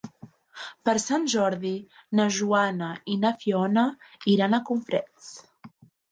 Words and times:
Per 0.87 0.93
Sant 1.01 1.25
Jordi 1.33 1.73
na 2.19 2.25
Joana 2.37 2.87
i 3.15 3.17
na 3.25 3.31
Fiona 3.43 3.83
iran 4.33 4.57
a 4.57 4.61
Cofrents. 4.71 5.29